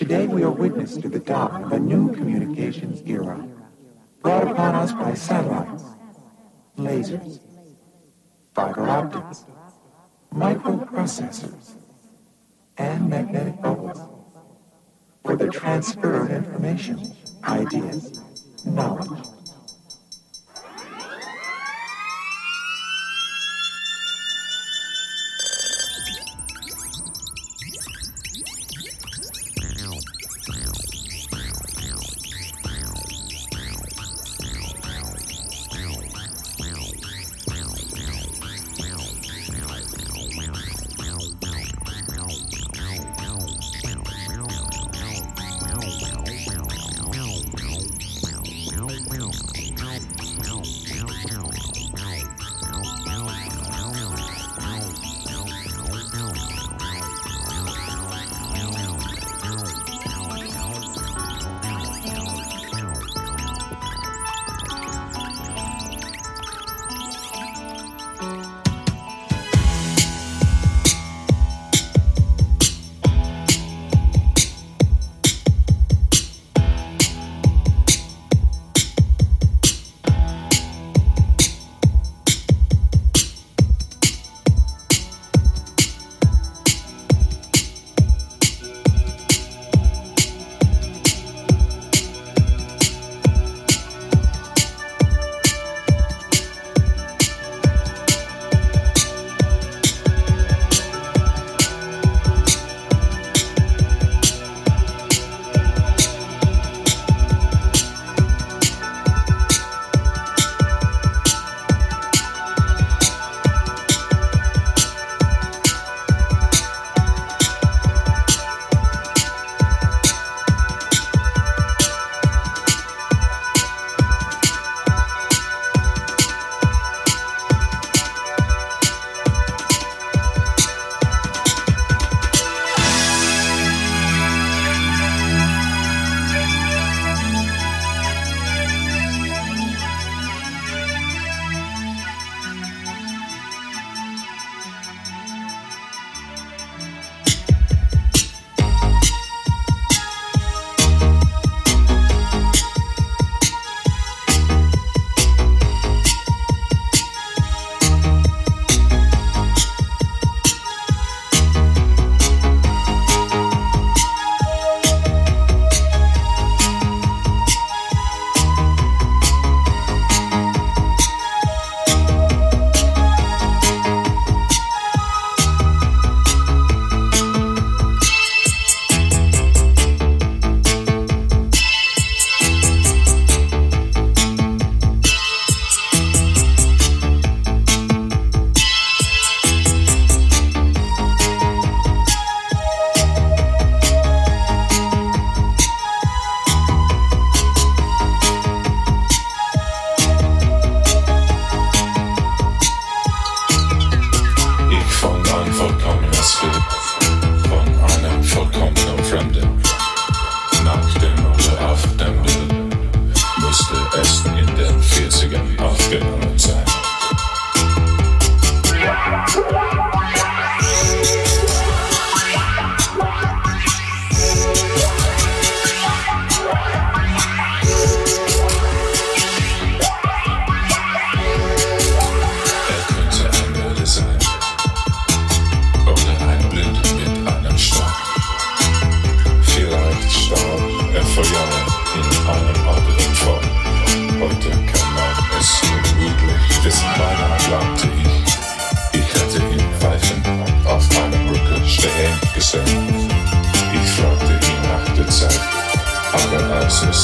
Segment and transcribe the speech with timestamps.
[0.00, 3.46] Today we are witness to the dawn of a new communications era,
[4.22, 5.84] brought upon us by satellites,
[6.78, 7.38] lasers,
[8.54, 9.44] fiber optics,
[10.32, 11.74] microprocessors,
[12.78, 14.00] and magnetic bubbles
[15.22, 17.14] for the transfer of information,
[17.44, 18.22] ideas,
[18.64, 19.39] knowledge.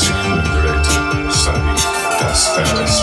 [0.07, 0.87] Secret
[2.21, 2.96] That's Dust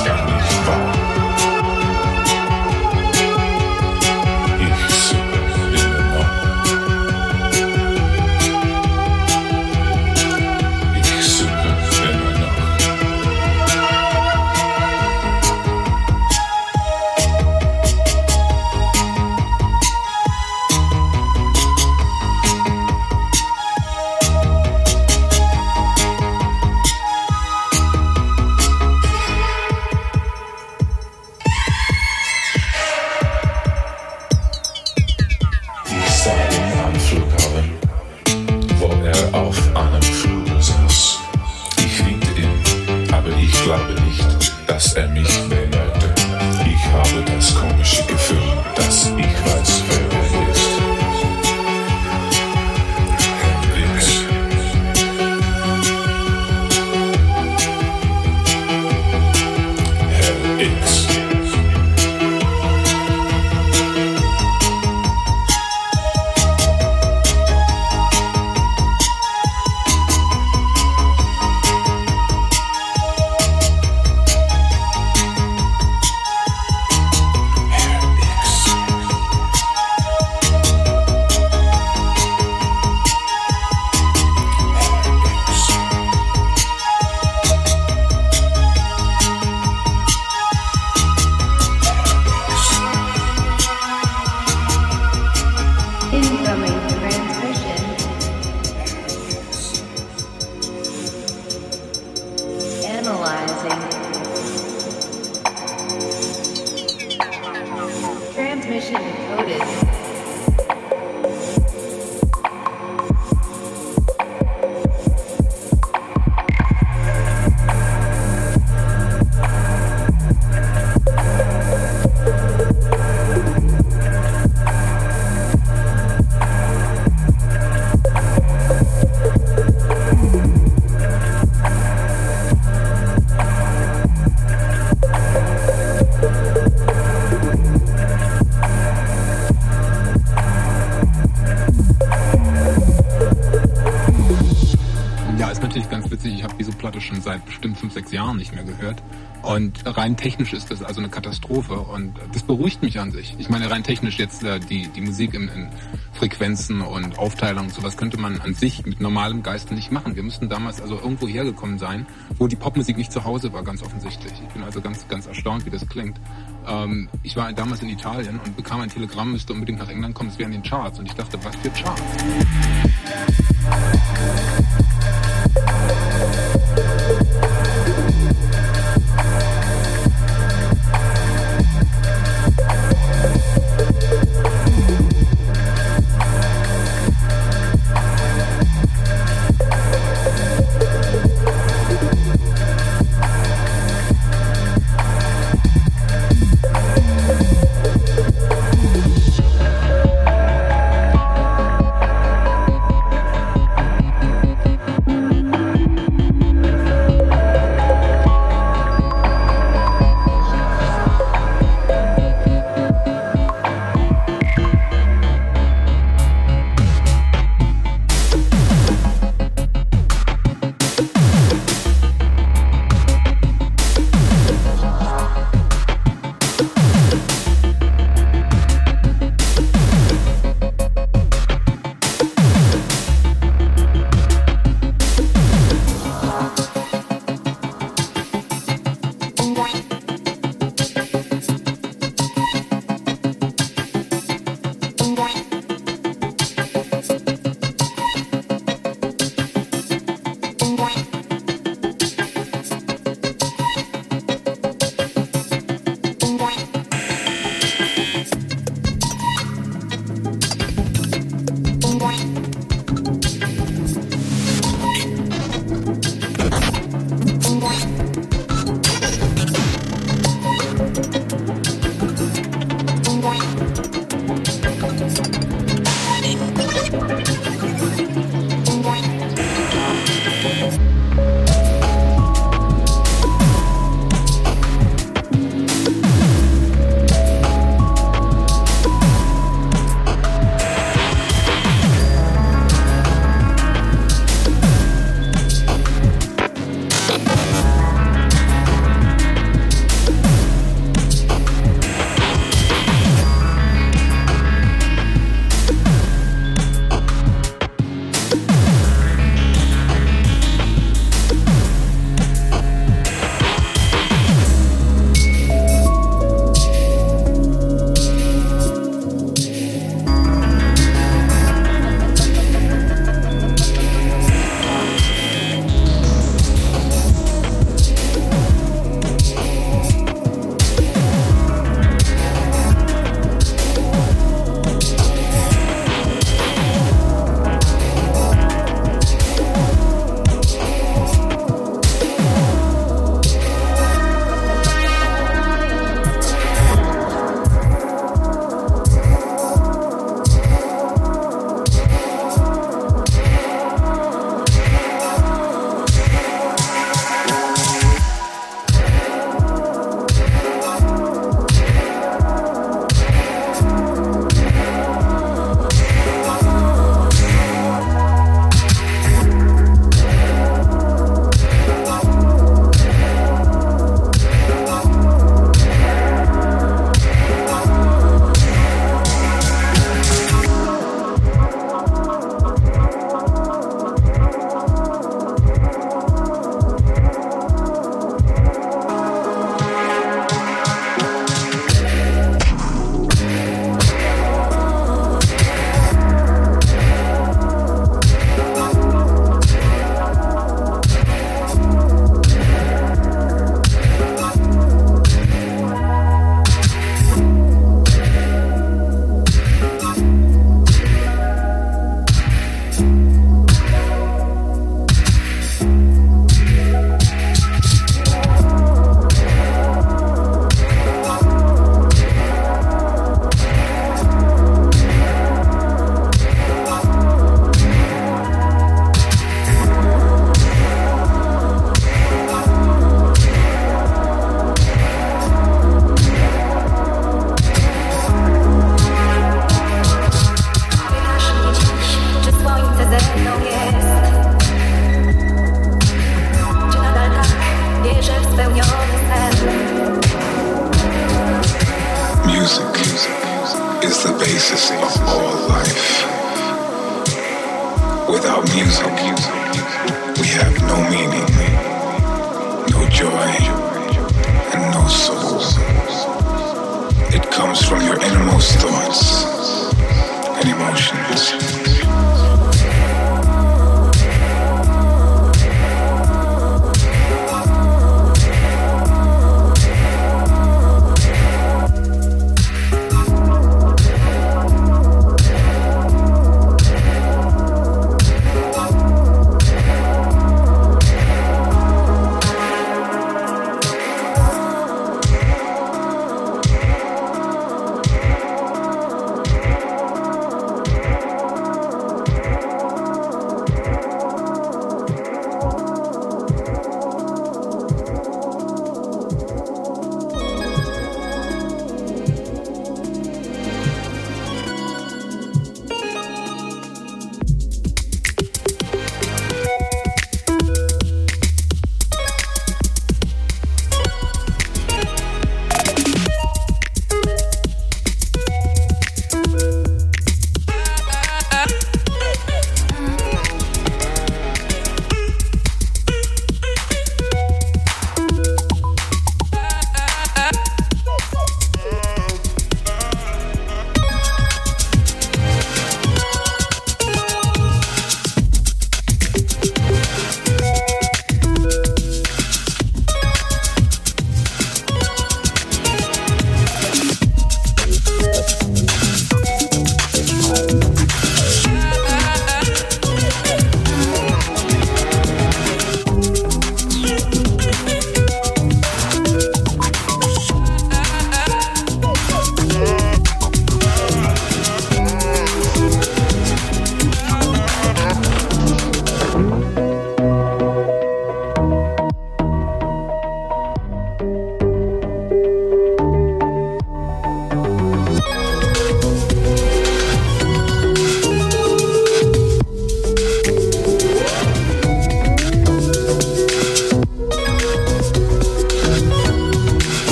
[147.94, 149.02] sechs Jahren nicht mehr gehört.
[149.44, 151.74] Und rein technisch ist das also eine Katastrophe.
[151.74, 153.36] Und das beruhigt mich an sich.
[153.38, 155.68] Ich meine, rein technisch jetzt äh, die, die Musik in, in
[156.14, 160.16] Frequenzen und Aufteilung und sowas könnte man an sich mit normalem Geist nicht machen.
[160.16, 162.06] Wir müssten damals also irgendwo hergekommen sein,
[162.38, 164.32] wo die Popmusik nicht zu Hause war, ganz offensichtlich.
[164.32, 166.18] Ich bin also ganz, ganz erstaunt, wie das klingt.
[166.66, 170.30] Ähm, ich war damals in Italien und bekam ein Telegramm, müsste unbedingt nach England kommen,
[170.30, 171.00] es wäre in den Charts.
[171.00, 172.02] Und ich dachte, was für Charts?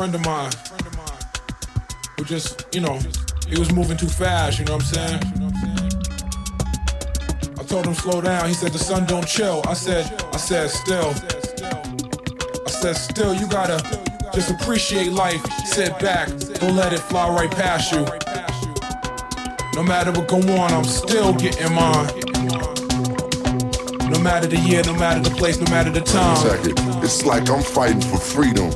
[0.00, 0.50] Friend of mine
[2.16, 2.98] who just, you know,
[3.46, 5.20] he was moving too fast, you know what I'm saying?
[7.58, 8.48] I told him slow down.
[8.48, 9.60] He said the sun don't chill.
[9.66, 11.12] I said, I said still.
[12.66, 13.76] I said still you gotta
[14.32, 15.44] just appreciate life.
[15.66, 16.28] Sit back.
[16.60, 18.06] Don't let it fly right past you.
[19.74, 22.06] No matter what go on, I'm still getting mine.
[24.08, 26.38] No matter the year, no matter the place, no matter the time.
[27.04, 28.72] It's like I'm fighting for freedom.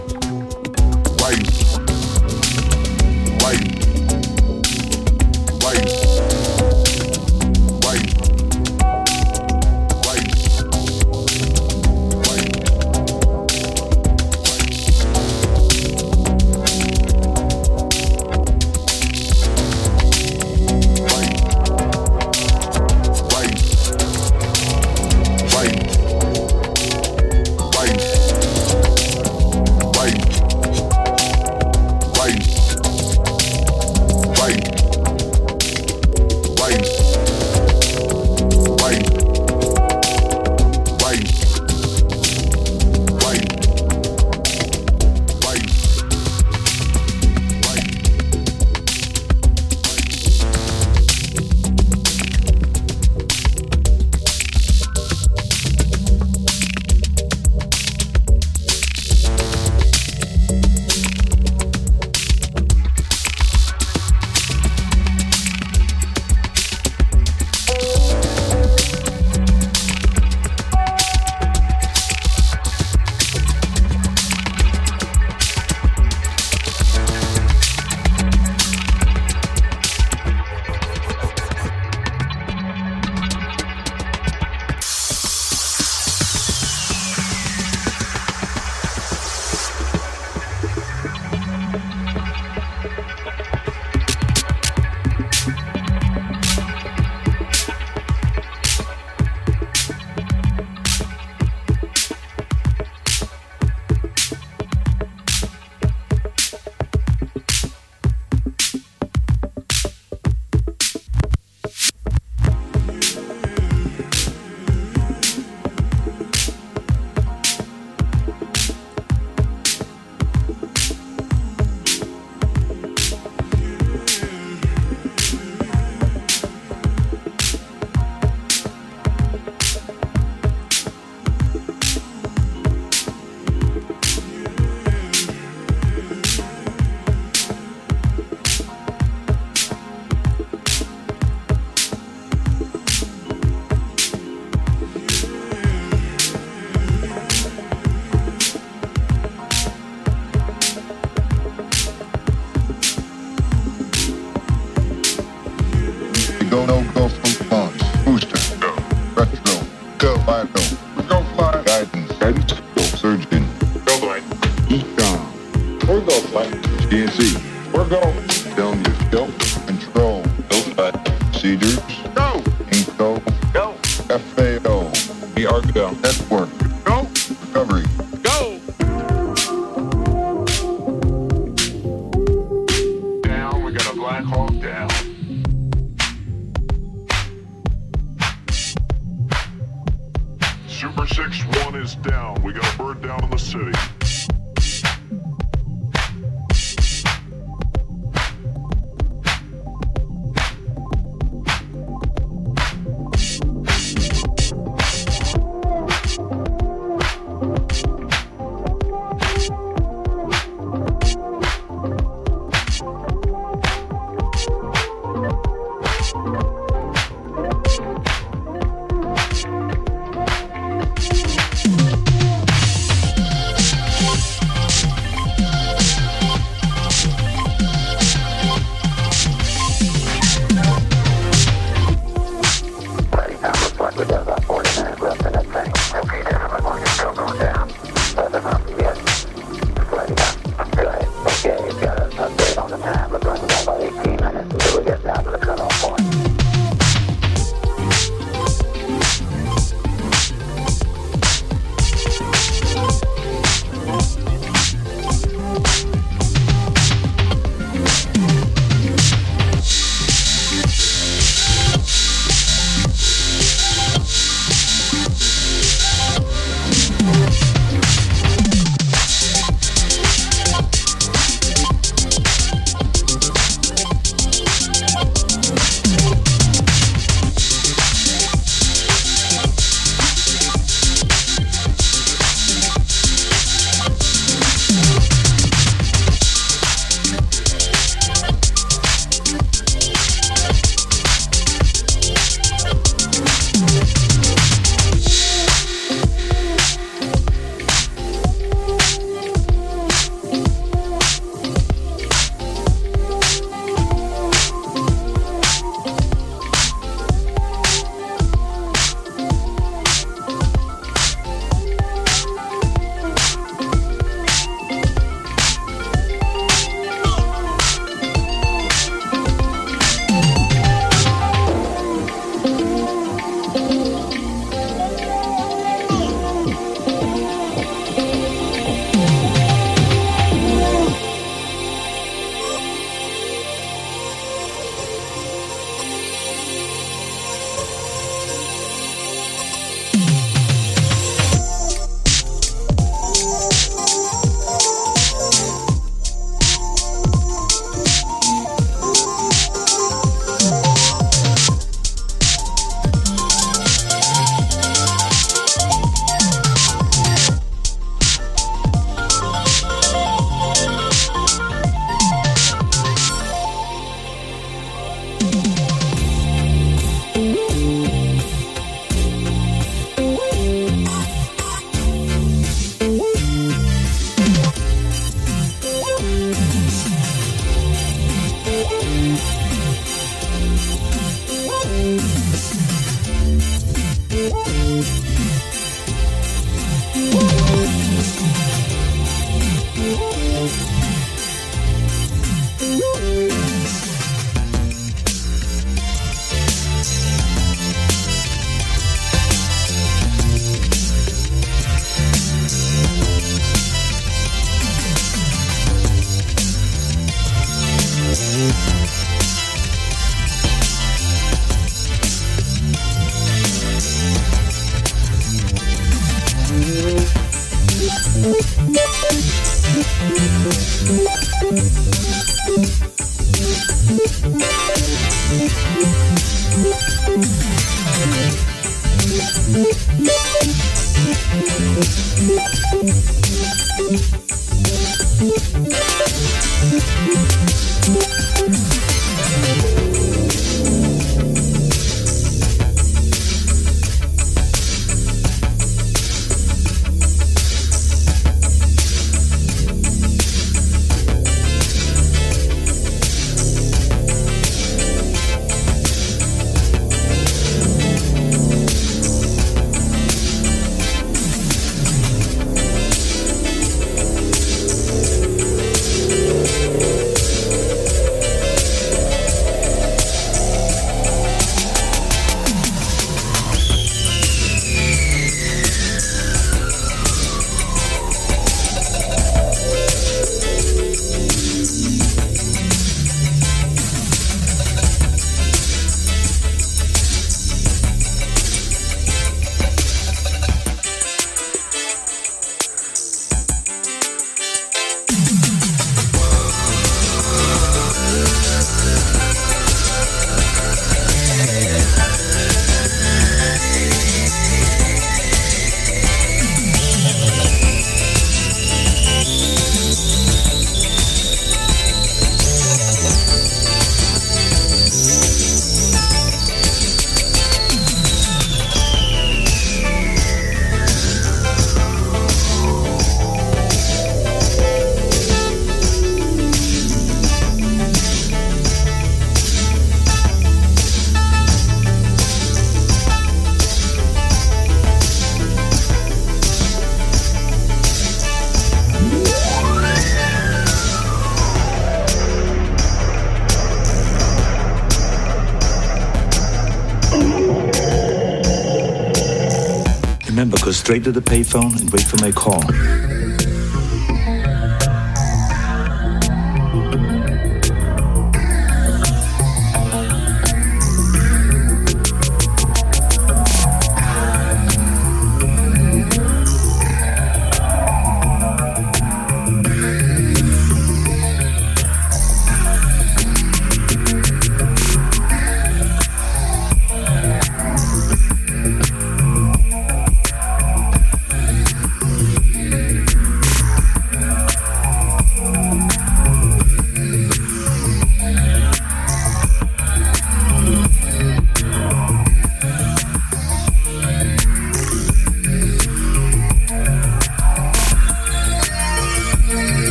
[550.45, 553.34] Remember, go straight to the payphone and wait for my call.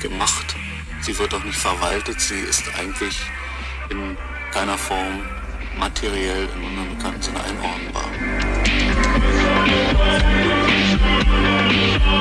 [0.00, 0.56] gemacht,
[1.02, 3.20] sie wird auch nicht verwaltet, sie ist eigentlich
[3.90, 4.16] in
[4.52, 5.20] keiner Form
[5.78, 8.08] materiell in unserem bekannten Sinne einordnbar.
[12.06, 12.20] Musik